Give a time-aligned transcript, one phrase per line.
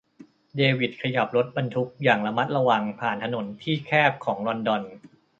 [0.57, 4.81] เดวิดขยับรถบรรทุกอย่างระมัดระวังผ่านถนนที่แคบของลอนดอน